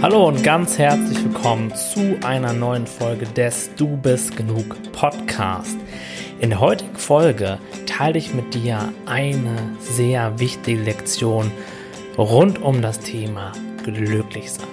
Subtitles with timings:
[0.00, 5.76] Hallo und ganz herzlich willkommen zu einer neuen Folge des Du bist genug Podcast.
[6.38, 11.50] In der heutigen Folge teile ich mit dir eine sehr wichtige Lektion
[12.16, 13.50] rund um das Thema
[13.82, 14.68] glücklich sein.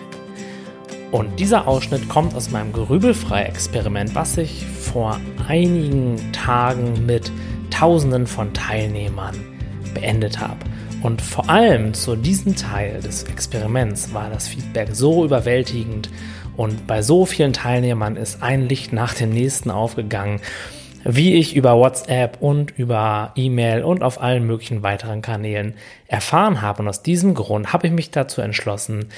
[1.12, 7.32] Und dieser Ausschnitt kommt aus meinem Gerübelfrei-Experiment, was ich vor einigen Tagen mit
[7.72, 9.36] Tausenden von Teilnehmern
[9.96, 10.60] beendet habe.
[11.06, 16.10] Und vor allem zu diesem Teil des Experiments war das Feedback so überwältigend
[16.58, 20.42] und bei so vielen Teilnehmern ist ein Licht nach dem nächsten aufgegangen,
[21.04, 25.76] wie ich über WhatsApp und über E-Mail und auf allen möglichen weiteren Kanälen
[26.08, 26.82] erfahren habe.
[26.82, 29.10] Und aus diesem Grund habe ich mich dazu entschlossen,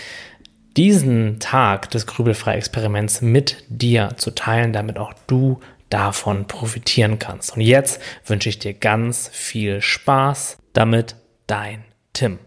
[0.76, 7.56] diesen Tag des Grübelfrei-Experiments mit dir zu teilen, damit auch du davon profitieren kannst.
[7.56, 11.16] Und jetzt wünsche ich dir ganz viel Spaß damit.
[11.48, 12.40] Dein Tim.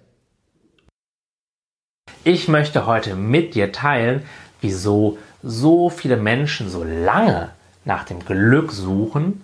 [2.22, 4.26] Ich möchte heute mit dir teilen,
[4.60, 7.48] wieso so viele Menschen so lange
[7.86, 9.42] nach dem Glück suchen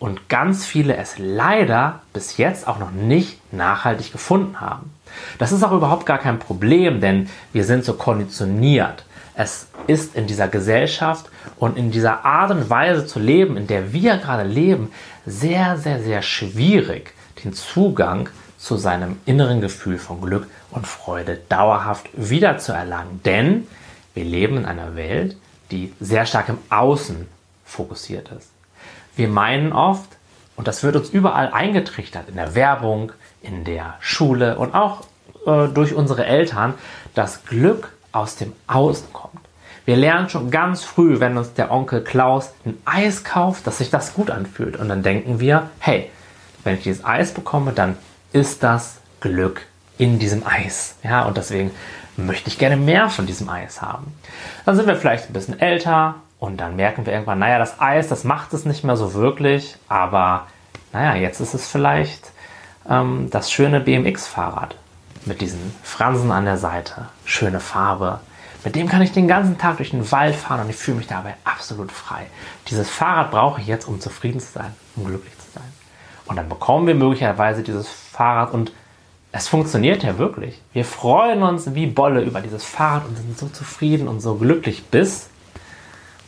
[0.00, 4.92] und ganz viele es leider bis jetzt auch noch nicht nachhaltig gefunden haben.
[5.38, 9.04] Das ist auch überhaupt gar kein Problem, denn wir sind so konditioniert.
[9.36, 13.92] Es ist in dieser Gesellschaft und in dieser Art und Weise zu leben, in der
[13.92, 14.90] wir gerade leben,
[15.26, 18.30] sehr, sehr, sehr schwierig, den Zugang
[18.64, 23.22] zu seinem inneren Gefühl von Glück und Freude dauerhaft wiederzuerlangen.
[23.22, 23.66] Denn
[24.14, 25.36] wir leben in einer Welt,
[25.70, 27.28] die sehr stark im Außen
[27.66, 28.48] fokussiert ist.
[29.16, 30.08] Wir meinen oft,
[30.56, 33.12] und das wird uns überall eingetrichtert, in der Werbung,
[33.42, 35.02] in der Schule und auch
[35.44, 36.72] äh, durch unsere Eltern,
[37.14, 39.40] dass Glück aus dem Außen kommt.
[39.84, 43.90] Wir lernen schon ganz früh, wenn uns der Onkel Klaus ein Eis kauft, dass sich
[43.90, 44.78] das gut anfühlt.
[44.78, 46.10] Und dann denken wir, hey,
[46.62, 47.98] wenn ich dieses Eis bekomme, dann
[48.34, 49.62] ist das Glück
[49.96, 50.96] in diesem Eis.
[51.04, 51.70] Ja, und deswegen
[52.16, 54.12] möchte ich gerne mehr von diesem Eis haben.
[54.66, 58.08] Dann sind wir vielleicht ein bisschen älter und dann merken wir irgendwann, naja, das Eis,
[58.08, 60.48] das macht es nicht mehr so wirklich, aber
[60.92, 62.32] naja, jetzt ist es vielleicht
[62.88, 64.76] ähm, das schöne BMX-Fahrrad
[65.26, 68.20] mit diesen Fransen an der Seite, schöne Farbe.
[68.64, 71.06] Mit dem kann ich den ganzen Tag durch den Wald fahren und ich fühle mich
[71.06, 72.26] dabei absolut frei.
[72.68, 75.43] Dieses Fahrrad brauche ich jetzt, um zufrieden zu sein, um glücklich zu sein.
[76.26, 78.72] Und dann bekommen wir möglicherweise dieses Fahrrad und
[79.32, 80.60] es funktioniert ja wirklich.
[80.72, 84.84] Wir freuen uns wie Bolle über dieses Fahrrad und sind so zufrieden und so glücklich,
[84.86, 85.28] bis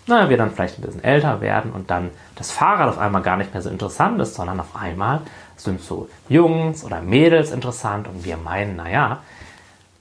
[0.09, 3.37] naja, wir dann vielleicht ein bisschen älter werden und dann das Fahrrad auf einmal gar
[3.37, 5.23] nicht mehr so interessant ist, sondern auf einmal
[5.57, 9.21] sind so Jungs oder Mädels interessant und wir meinen, naja,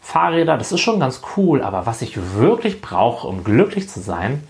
[0.01, 4.43] Fahrräder, das ist schon ganz cool, aber was ich wirklich brauche, um glücklich zu sein,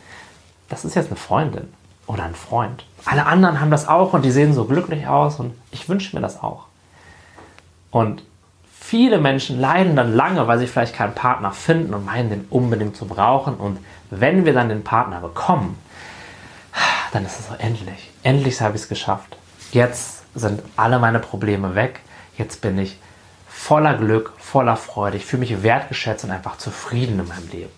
[0.67, 1.69] das ist jetzt eine Freundin
[2.07, 2.85] oder ein Freund.
[3.05, 6.21] Alle anderen haben das auch und die sehen so glücklich aus und ich wünsche mir
[6.21, 6.65] das auch.
[7.91, 8.23] Und
[8.79, 12.95] viele Menschen leiden dann lange, weil sie vielleicht keinen Partner finden und meinen, den unbedingt
[12.95, 13.55] zu brauchen.
[13.55, 13.79] Und
[14.11, 15.77] wenn wir dann den Partner bekommen,
[17.13, 18.11] dann ist es so endlich.
[18.23, 19.37] Endlich habe ich es geschafft.
[19.71, 22.01] Jetzt sind alle meine Probleme weg.
[22.37, 22.99] Jetzt bin ich
[23.47, 25.17] voller Glück, voller Freude.
[25.17, 27.71] Ich fühle mich wertgeschätzt und einfach zufrieden in meinem Leben.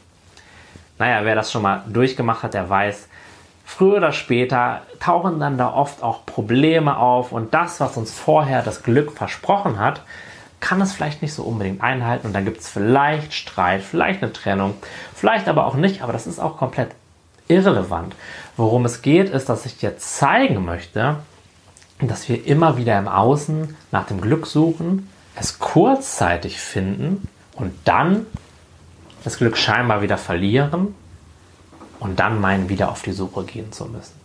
[0.97, 3.07] Naja, wer das schon mal durchgemacht hat, der weiß,
[3.67, 8.63] früher oder später tauchen dann da oft auch Probleme auf und das, was uns vorher
[8.63, 10.03] das Glück versprochen hat,
[10.61, 14.31] kann es vielleicht nicht so unbedingt einhalten und dann gibt es vielleicht Streit, vielleicht eine
[14.31, 14.75] Trennung,
[15.13, 16.91] vielleicht aber auch nicht, aber das ist auch komplett
[17.49, 18.15] irrelevant.
[18.55, 21.17] Worum es geht, ist, dass ich dir zeigen möchte,
[21.99, 28.25] dass wir immer wieder im Außen nach dem Glück suchen, es kurzzeitig finden und dann
[29.25, 30.95] das Glück scheinbar wieder verlieren
[31.99, 34.15] und dann meinen, wieder auf die Suche gehen zu müssen.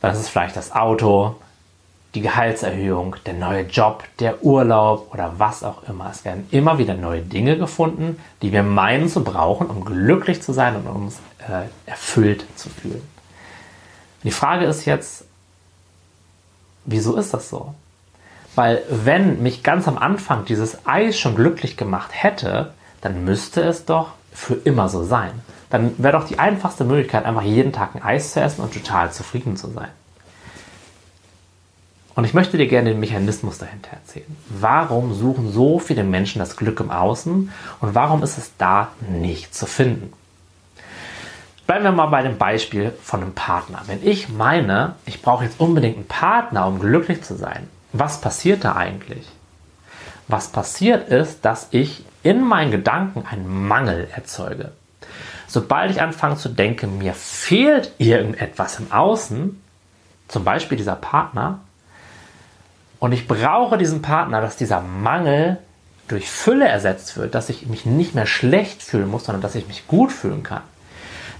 [0.00, 1.36] Das ist vielleicht das Auto,
[2.14, 6.10] die Gehaltserhöhung, der neue Job, der Urlaub oder was auch immer.
[6.10, 10.52] Es werden immer wieder neue Dinge gefunden, die wir meinen zu brauchen, um glücklich zu
[10.52, 13.02] sein und uns äh, erfüllt zu fühlen.
[14.24, 15.24] Die Frage ist jetzt,
[16.84, 17.74] wieso ist das so?
[18.56, 23.84] Weil wenn mich ganz am Anfang dieses Eis schon glücklich gemacht hätte, dann müsste es
[23.84, 25.32] doch für immer so sein.
[25.70, 29.12] Dann wäre doch die einfachste Möglichkeit, einfach jeden Tag ein Eis zu essen und total
[29.12, 29.88] zufrieden zu sein.
[32.16, 34.36] Und ich möchte dir gerne den Mechanismus dahinter erzählen.
[34.48, 37.50] Warum suchen so viele Menschen das Glück im Außen
[37.80, 40.12] und warum ist es da nicht zu finden?
[41.66, 43.82] Bleiben wir mal bei dem Beispiel von einem Partner.
[43.86, 48.64] Wenn ich meine, ich brauche jetzt unbedingt einen Partner, um glücklich zu sein, was passiert
[48.64, 49.26] da eigentlich?
[50.30, 54.72] Was passiert ist, dass ich in meinen Gedanken einen Mangel erzeuge.
[55.46, 59.60] Sobald ich anfange zu denken, mir fehlt irgendetwas im Außen,
[60.28, 61.60] zum Beispiel dieser Partner,
[62.98, 65.58] und ich brauche diesen Partner, dass dieser Mangel
[66.06, 69.66] durch Fülle ersetzt wird, dass ich mich nicht mehr schlecht fühlen muss, sondern dass ich
[69.66, 70.62] mich gut fühlen kann,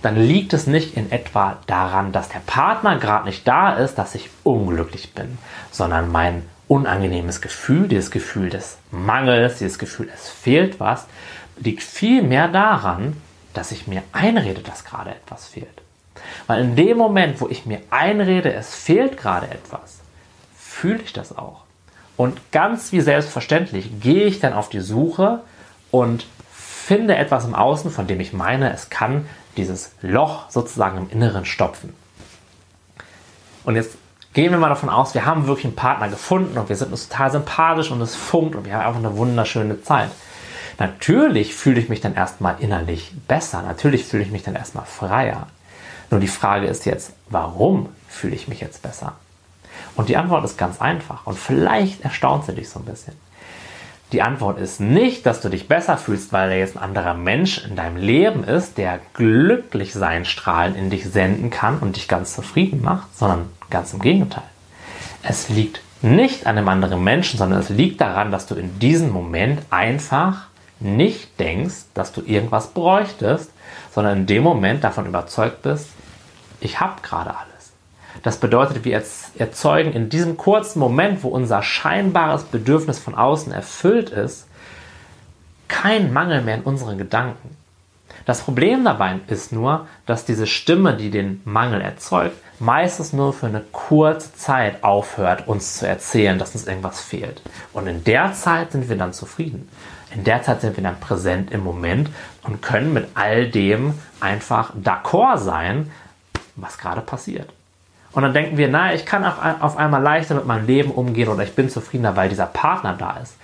[0.01, 4.15] dann liegt es nicht in etwa daran, dass der Partner gerade nicht da ist, dass
[4.15, 5.37] ich unglücklich bin,
[5.71, 11.07] sondern mein unangenehmes Gefühl, dieses Gefühl des Mangels, dieses Gefühl, es fehlt was,
[11.57, 13.17] liegt viel mehr daran,
[13.55, 15.67] dass ich mir einrede, dass gerade etwas fehlt.
[16.47, 19.99] Weil in dem Moment, wo ich mir einrede, es fehlt gerade etwas,
[20.57, 21.63] fühle ich das auch.
[22.17, 25.41] Und ganz wie selbstverständlich gehe ich dann auf die Suche
[25.91, 29.27] und finde etwas im Außen, von dem ich meine, es kann
[29.57, 31.95] dieses Loch sozusagen im Inneren stopfen.
[33.65, 33.97] Und jetzt
[34.33, 37.09] gehen wir mal davon aus, wir haben wirklich einen Partner gefunden und wir sind uns
[37.09, 40.11] total sympathisch und es funkt und wir haben einfach eine wunderschöne Zeit.
[40.79, 45.49] Natürlich fühle ich mich dann erstmal innerlich besser, natürlich fühle ich mich dann erstmal freier.
[46.11, 49.15] Nur die Frage ist jetzt, warum fühle ich mich jetzt besser?
[49.97, 53.15] Und die Antwort ist ganz einfach und vielleicht erstaunt sie dich so ein bisschen.
[54.13, 57.65] Die Antwort ist nicht, dass du dich besser fühlst, weil da jetzt ein anderer Mensch
[57.65, 62.35] in deinem Leben ist, der glücklich sein Strahlen in dich senden kann und dich ganz
[62.35, 64.43] zufrieden macht, sondern ganz im Gegenteil.
[65.23, 69.11] Es liegt nicht an einem anderen Menschen, sondern es liegt daran, dass du in diesem
[69.11, 70.47] Moment einfach
[70.81, 73.53] nicht denkst, dass du irgendwas bräuchtest,
[73.95, 75.91] sondern in dem Moment davon überzeugt bist,
[76.61, 77.50] ich habe gerade alles.
[78.23, 79.03] Das bedeutet, wir
[79.39, 84.47] erzeugen in diesem kurzen Moment, wo unser scheinbares Bedürfnis von außen erfüllt ist,
[85.69, 87.57] keinen Mangel mehr in unseren Gedanken.
[88.27, 93.47] Das Problem dabei ist nur, dass diese Stimme, die den Mangel erzeugt, meistens nur für
[93.47, 97.41] eine kurze Zeit aufhört, uns zu erzählen, dass uns irgendwas fehlt.
[97.73, 99.69] Und in der Zeit sind wir dann zufrieden.
[100.15, 102.11] In der Zeit sind wir dann präsent im Moment
[102.43, 105.91] und können mit all dem einfach d'accord sein,
[106.57, 107.49] was gerade passiert.
[108.13, 111.45] Und dann denken wir, naja, ich kann auf einmal leichter mit meinem Leben umgehen oder
[111.45, 113.37] ich bin zufriedener, weil dieser Partner da ist.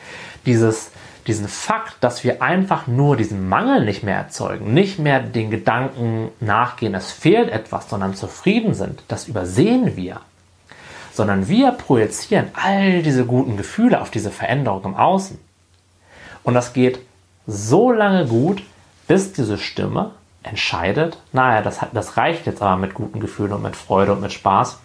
[0.45, 0.91] Dieses,
[1.27, 6.31] diesen Fakt, dass wir einfach nur diesen Mangel nicht mehr erzeugen, nicht mehr den Gedanken
[6.41, 10.21] nachgehen, es fehlt etwas, sondern zufrieden sind, das übersehen wir.
[11.13, 15.39] Sondern wir projizieren all diese guten Gefühle auf diese Veränderung im Außen.
[16.43, 16.99] Und das geht
[17.47, 18.63] so lange gut,
[19.07, 20.11] bis diese Stimme
[20.47, 24.33] entscheidet, naja, das, das reicht jetzt aber mit guten Gefühlen und mit Freude und mit
[24.33, 24.79] Spaß.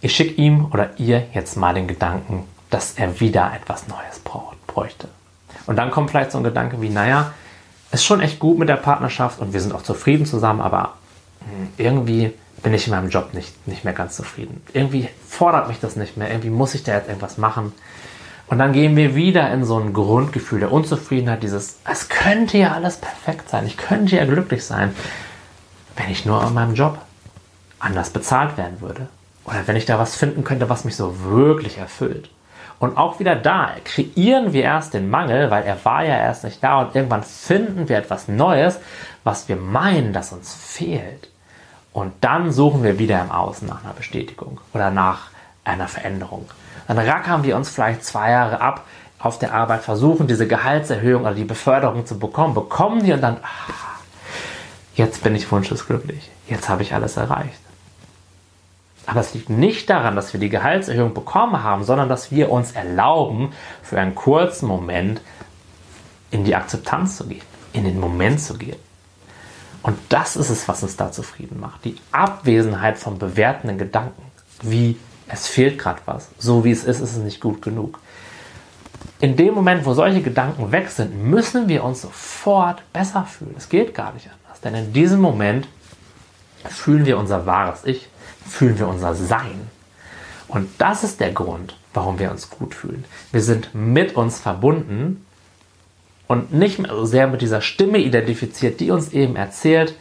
[0.00, 4.20] Ich schicke ihm oder ihr jetzt mal den Gedanken, dass er wieder etwas Neues
[4.66, 5.08] bräuchte.
[5.66, 7.32] Und dann kommt vielleicht so ein Gedanke wie, naja,
[7.92, 10.94] ist schon echt gut mit der Partnerschaft und wir sind auch zufrieden zusammen, aber
[11.40, 12.32] hm, irgendwie
[12.62, 14.62] bin ich in meinem Job nicht, nicht mehr ganz zufrieden.
[14.72, 17.72] Irgendwie fordert mich das nicht mehr, irgendwie muss ich da jetzt irgendwas machen.
[18.50, 22.72] Und dann gehen wir wieder in so ein Grundgefühl der Unzufriedenheit, dieses, es könnte ja
[22.72, 24.92] alles perfekt sein, ich könnte ja glücklich sein,
[25.96, 26.98] wenn ich nur an meinem Job
[27.78, 29.08] anders bezahlt werden würde.
[29.44, 32.28] Oder wenn ich da was finden könnte, was mich so wirklich erfüllt.
[32.80, 36.62] Und auch wieder da kreieren wir erst den Mangel, weil er war ja erst nicht
[36.62, 38.80] da und irgendwann finden wir etwas Neues,
[39.22, 41.28] was wir meinen, dass uns fehlt.
[41.92, 45.28] Und dann suchen wir wieder im Außen nach einer Bestätigung oder nach
[45.62, 46.48] einer Veränderung.
[46.90, 48.84] Dann rackern wir uns vielleicht zwei Jahre ab
[49.20, 53.36] auf der Arbeit, versuchen diese Gehaltserhöhung oder die Beförderung zu bekommen, bekommen die und dann,
[53.44, 54.00] ach,
[54.96, 57.60] jetzt bin ich wunschesglücklich, jetzt habe ich alles erreicht.
[59.06, 62.72] Aber es liegt nicht daran, dass wir die Gehaltserhöhung bekommen haben, sondern dass wir uns
[62.72, 63.52] erlauben,
[63.84, 65.20] für einen kurzen Moment
[66.32, 68.80] in die Akzeptanz zu gehen, in den Moment zu gehen.
[69.84, 71.84] Und das ist es, was uns da zufrieden macht.
[71.84, 74.24] Die Abwesenheit von bewertenden Gedanken,
[74.62, 74.98] wie
[75.32, 76.28] es fehlt gerade was.
[76.38, 77.98] So wie es ist, ist es nicht gut genug.
[79.20, 83.54] In dem Moment, wo solche Gedanken weg sind, müssen wir uns sofort besser fühlen.
[83.56, 84.60] Es geht gar nicht anders.
[84.60, 85.68] Denn in diesem Moment
[86.68, 88.08] fühlen wir unser wahres Ich,
[88.46, 89.68] fühlen wir unser Sein.
[90.48, 93.04] Und das ist der Grund, warum wir uns gut fühlen.
[93.30, 95.24] Wir sind mit uns verbunden
[96.26, 99.94] und nicht mehr so sehr mit dieser Stimme identifiziert, die uns eben erzählt,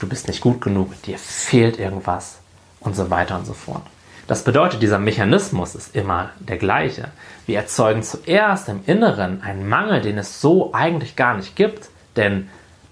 [0.00, 2.38] du bist nicht gut genug, dir fehlt irgendwas
[2.80, 3.82] und so weiter und so fort.
[4.26, 7.08] Das bedeutet, dieser Mechanismus ist immer der gleiche.
[7.46, 11.90] Wir erzeugen zuerst im Inneren einen Mangel, den es so eigentlich gar nicht gibt.
[12.16, 12.48] Denn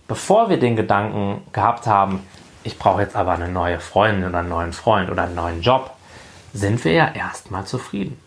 [0.08, 2.20] bevor wir den Gedanken gehabt haben,
[2.64, 5.92] ich brauche jetzt aber eine neue Freundin oder einen neuen Freund oder einen neuen Job,
[6.52, 8.18] sind wir ja erstmal zufrieden.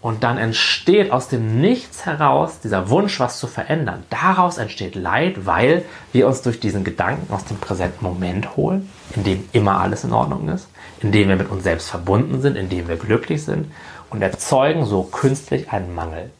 [0.00, 4.04] Und dann entsteht aus dem Nichts heraus dieser Wunsch, was zu verändern.
[4.08, 9.24] Daraus entsteht Leid, weil wir uns durch diesen Gedanken aus dem präsenten Moment holen, in
[9.24, 10.68] dem immer alles in Ordnung ist,
[11.02, 13.72] in dem wir mit uns selbst verbunden sind, in dem wir glücklich sind
[14.10, 16.30] und erzeugen so künstlich einen Mangel.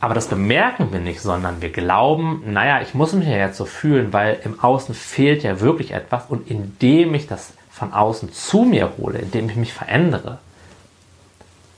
[0.00, 3.64] Aber das bemerken wir nicht, sondern wir glauben, naja, ich muss mich ja jetzt so
[3.64, 8.62] fühlen, weil im Außen fehlt ja wirklich etwas und indem ich das von außen zu
[8.62, 10.38] mir hole, indem ich mich verändere,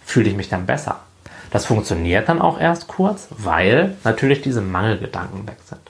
[0.05, 1.01] fühle ich mich dann besser.
[1.51, 5.81] Das funktioniert dann auch erst kurz, weil natürlich diese Mangelgedanken weg sind.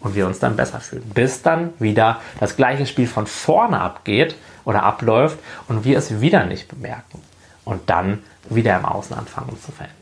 [0.00, 1.10] Und wir uns dann besser fühlen.
[1.14, 6.44] Bis dann wieder das gleiche Spiel von vorne abgeht oder abläuft und wir es wieder
[6.44, 7.22] nicht bemerken.
[7.64, 9.96] Und dann wieder im Außen anfangen zu verändern.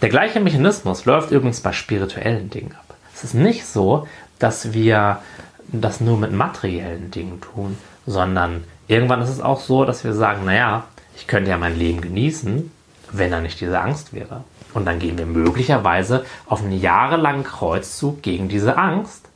[0.00, 2.96] Der gleiche Mechanismus läuft übrigens bei spirituellen Dingen ab.
[3.14, 4.06] Es ist nicht so,
[4.38, 5.20] dass wir
[5.68, 7.76] das nur mit materiellen Dingen tun,
[8.06, 10.84] sondern irgendwann ist es auch so, dass wir sagen, naja,
[11.16, 12.70] ich könnte ja mein Leben genießen,
[13.12, 14.44] wenn da nicht diese Angst wäre.
[14.74, 19.28] Und dann gehen wir möglicherweise auf einen jahrelangen Kreuzzug gegen diese Angst,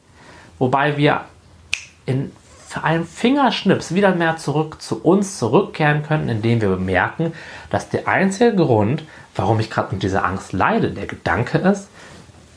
[0.58, 1.22] wobei wir
[2.04, 2.32] in
[2.76, 7.32] einem Fingerschnips wieder mehr zurück zu uns zurückkehren können, indem wir bemerken,
[7.70, 9.02] dass der einzige Grund,
[9.34, 11.88] warum ich gerade mit dieser Angst leide, der Gedanke ist,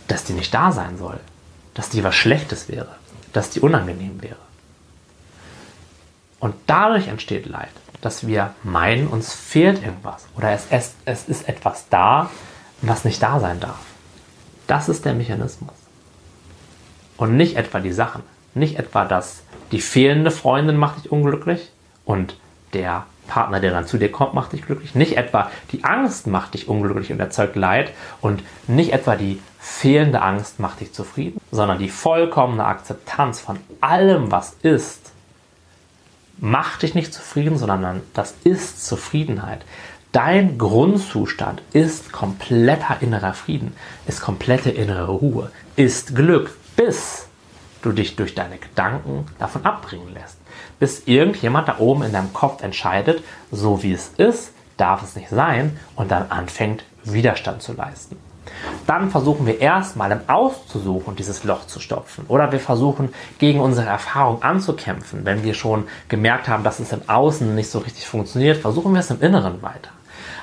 [0.07, 1.19] dass die nicht da sein soll,
[1.73, 2.95] dass die was Schlechtes wäre,
[3.33, 4.37] dass die unangenehm wäre.
[6.39, 11.47] Und dadurch entsteht Leid, dass wir meinen, uns fehlt irgendwas oder es, es, es ist
[11.47, 12.29] etwas da,
[12.81, 13.79] was nicht da sein darf.
[14.67, 15.73] Das ist der Mechanismus.
[17.17, 18.23] Und nicht etwa die Sachen.
[18.53, 19.43] Nicht etwa, dass
[19.73, 21.69] die fehlende Freundin macht dich unglücklich
[22.05, 22.37] und
[22.73, 24.95] der Partner, der dann zu dir kommt, macht dich glücklich.
[24.95, 30.21] Nicht etwa die Angst macht dich unglücklich und erzeugt Leid und nicht etwa die fehlende
[30.21, 35.11] Angst macht dich zufrieden, sondern die vollkommene Akzeptanz von allem, was ist,
[36.37, 39.63] macht dich nicht zufrieden, sondern das ist Zufriedenheit.
[40.11, 43.73] Dein Grundzustand ist kompletter innerer Frieden,
[44.05, 47.27] ist komplette innere Ruhe, ist Glück, bis
[47.83, 50.37] du dich durch deine Gedanken davon abbringen lässt.
[50.79, 55.29] Bis irgendjemand da oben in deinem Kopf entscheidet, so wie es ist, darf es nicht
[55.29, 58.17] sein und dann anfängt Widerstand zu leisten.
[58.87, 62.25] Dann versuchen wir erstmal im Auszusuchen, dieses Loch zu stopfen.
[62.27, 65.25] Oder wir versuchen gegen unsere Erfahrung anzukämpfen.
[65.25, 68.99] Wenn wir schon gemerkt haben, dass es im Außen nicht so richtig funktioniert, versuchen wir
[68.99, 69.91] es im Inneren weiter.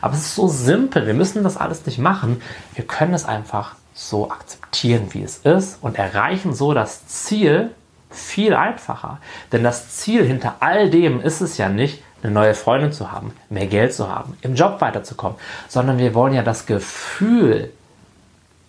[0.01, 2.41] Aber es ist so simpel, wir müssen das alles nicht machen.
[2.75, 7.71] Wir können es einfach so akzeptieren, wie es ist und erreichen so das Ziel
[8.11, 9.19] viel einfacher.
[9.53, 13.33] Denn das Ziel hinter all dem ist es ja nicht, eine neue Freundin zu haben,
[13.49, 17.73] mehr Geld zu haben, im Job weiterzukommen, sondern wir wollen ja das Gefühl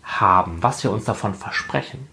[0.03, 2.07] haben, was wir uns davon versprechen.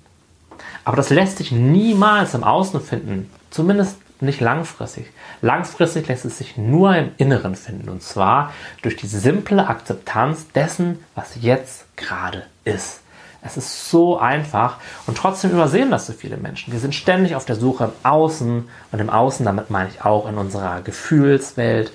[0.84, 5.06] Aber das lässt sich niemals im Außen finden, zumindest nicht langfristig.
[5.42, 11.04] Langfristig lässt es sich nur im Inneren finden und zwar durch die simple Akzeptanz dessen,
[11.14, 13.00] was jetzt gerade ist.
[13.40, 16.72] Es ist so einfach und trotzdem übersehen das so viele Menschen.
[16.72, 20.28] Wir sind ständig auf der Suche im Außen und im Außen, damit meine ich auch
[20.28, 21.92] in unserer Gefühlswelt,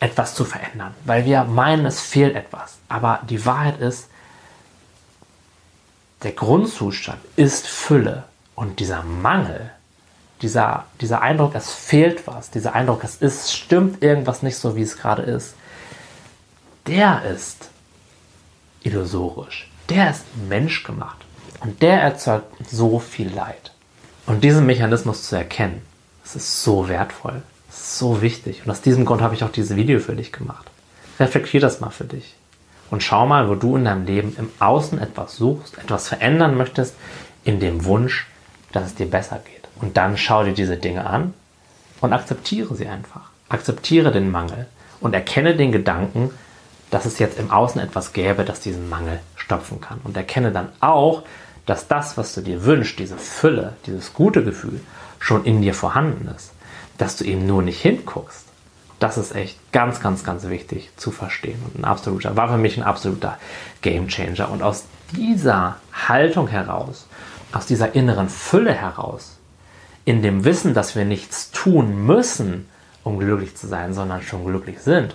[0.00, 2.78] etwas zu verändern, weil wir meinen, es fehlt etwas.
[2.88, 4.08] Aber die Wahrheit ist,
[6.22, 8.24] der Grundzustand ist Fülle
[8.54, 9.70] und dieser Mangel,
[10.44, 14.82] dieser, dieser Eindruck, es fehlt was, dieser Eindruck, es ist, stimmt irgendwas nicht so, wie
[14.82, 15.54] es gerade ist,
[16.86, 17.70] der ist
[18.82, 21.18] illusorisch der ist menschgemacht.
[21.60, 23.72] Und der erzeugt so viel Leid.
[24.26, 25.82] Und diesen Mechanismus zu erkennen,
[26.22, 28.62] das ist so wertvoll, so wichtig.
[28.64, 30.70] Und aus diesem Grund habe ich auch dieses Video für dich gemacht.
[31.20, 32.34] Reflektier das mal für dich.
[32.90, 36.94] Und schau mal, wo du in deinem Leben im Außen etwas suchst, etwas verändern möchtest,
[37.44, 38.26] in dem Wunsch,
[38.72, 39.63] dass es dir besser geht.
[39.80, 41.34] Und dann schau dir diese Dinge an
[42.00, 43.30] und akzeptiere sie einfach.
[43.48, 44.66] Akzeptiere den Mangel
[45.00, 46.30] und erkenne den Gedanken,
[46.90, 50.00] dass es jetzt im Außen etwas gäbe, das diesen Mangel stopfen kann.
[50.04, 51.22] Und erkenne dann auch,
[51.66, 54.80] dass das, was du dir wünschst, diese Fülle, dieses gute Gefühl,
[55.18, 56.52] schon in dir vorhanden ist.
[56.98, 58.44] Dass du eben nur nicht hinguckst.
[59.00, 61.60] Das ist echt ganz, ganz, ganz wichtig zu verstehen.
[61.66, 63.38] Und ein absoluter, war für mich ein absoluter
[63.82, 64.50] Game Changer.
[64.50, 64.84] Und aus
[65.16, 67.06] dieser Haltung heraus,
[67.52, 69.36] aus dieser inneren Fülle heraus,
[70.04, 72.68] in dem Wissen, dass wir nichts tun müssen,
[73.02, 75.14] um glücklich zu sein, sondern schon glücklich sind,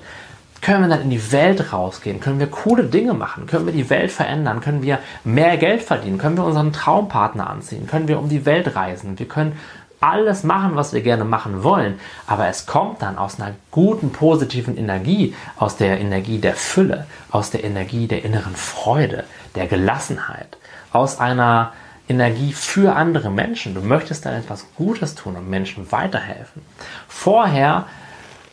[0.62, 2.20] können wir dann in die Welt rausgehen?
[2.20, 3.48] Können wir coole Dinge machen?
[3.48, 4.60] Können wir die Welt verändern?
[4.60, 6.18] Können wir mehr Geld verdienen?
[6.18, 7.88] Können wir unseren Traumpartner anziehen?
[7.88, 9.18] Können wir um die Welt reisen?
[9.18, 9.58] Wir können
[10.02, 12.00] alles machen, was wir gerne machen wollen.
[12.28, 17.52] Aber es kommt dann aus einer guten, positiven Energie, aus der Energie der Fülle, aus
[17.52, 19.24] der Energie der inneren Freude,
[19.56, 20.58] der Gelassenheit,
[20.92, 21.74] aus einer
[22.10, 23.76] Energie für andere Menschen.
[23.76, 26.64] Du möchtest dann etwas Gutes tun und Menschen weiterhelfen.
[27.08, 27.86] Vorher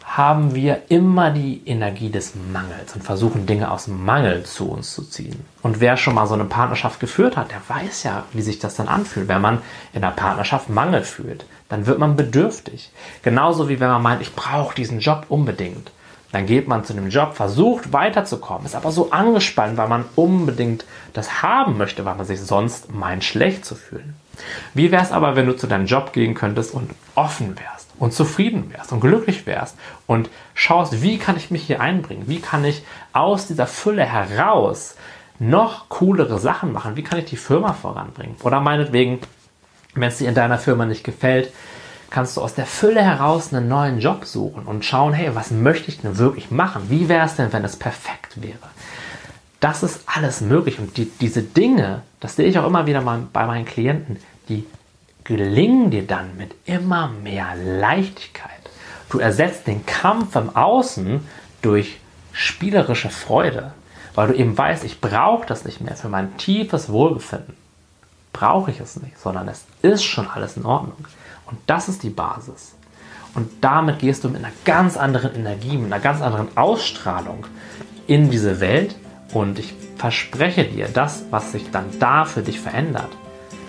[0.05, 5.03] haben wir immer die Energie des Mangels und versuchen Dinge aus Mangel zu uns zu
[5.03, 5.45] ziehen.
[5.63, 8.77] Und wer schon mal so eine Partnerschaft geführt hat, der weiß ja, wie sich das
[8.77, 9.29] dann anfühlt.
[9.29, 12.93] Wenn man in einer Partnerschaft Mangel fühlt, dann wird man bedürftig.
[13.23, 15.91] Genauso wie wenn man meint, ich brauche diesen Job unbedingt.
[16.37, 20.85] Dann geht man zu dem Job, versucht weiterzukommen, ist aber so angespannt, weil man unbedingt
[21.15, 24.15] das haben möchte, weil man sich sonst meint, schlecht zu fühlen.
[24.75, 28.13] Wie wäre es aber, wenn du zu deinem Job gehen könntest und offen wärst und
[28.13, 32.25] zufrieden wärst und glücklich wärst und schaust, wie kann ich mich hier einbringen?
[32.27, 34.95] Wie kann ich aus dieser Fülle heraus
[35.39, 36.97] noch coolere Sachen machen?
[36.97, 38.37] Wie kann ich die Firma voranbringen?
[38.43, 39.21] Oder meinetwegen,
[39.95, 41.51] wenn es dir in deiner Firma nicht gefällt,
[42.11, 45.89] kannst du aus der Fülle heraus einen neuen Job suchen und schauen, hey, was möchte
[45.89, 46.85] ich denn wirklich machen?
[46.89, 48.59] Wie wäre es denn, wenn es perfekt wäre?
[49.61, 53.23] Das ist alles möglich und die, diese Dinge, das sehe ich auch immer wieder mal
[53.33, 54.65] bei meinen Klienten, die
[55.25, 58.51] gelingen dir dann mit immer mehr Leichtigkeit.
[59.09, 61.21] Du ersetzt den Kampf im Außen
[61.63, 61.99] durch
[62.33, 63.73] spielerische Freude,
[64.15, 67.55] weil du eben weißt, ich brauche das nicht mehr für mein tiefes Wohlbefinden.
[68.39, 71.07] Brauche ich es nicht, sondern es ist schon alles in Ordnung.
[71.47, 72.75] Und das ist die Basis.
[73.35, 77.47] Und damit gehst du mit einer ganz anderen Energie, mit einer ganz anderen Ausstrahlung
[78.07, 78.95] in diese Welt.
[79.33, 83.09] Und ich verspreche dir, das, was sich dann da für dich verändert,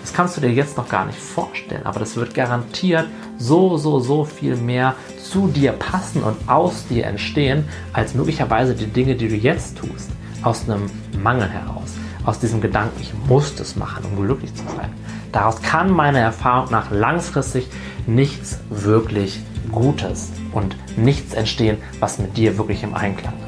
[0.02, 1.86] das kannst du dir jetzt noch gar nicht vorstellen.
[1.86, 3.06] Aber das wird garantiert
[3.38, 8.86] so, so, so viel mehr zu dir passen und aus dir entstehen, als möglicherweise die
[8.86, 10.10] Dinge, die du jetzt tust.
[10.42, 10.90] Aus einem
[11.22, 11.97] Mangel heraus.
[12.28, 14.90] Aus diesem Gedanken, ich muss das machen, um glücklich zu sein.
[15.32, 17.70] Daraus kann meiner Erfahrung nach langfristig
[18.06, 19.40] nichts wirklich
[19.72, 23.32] Gutes und nichts entstehen, was mit dir wirklich im Einklang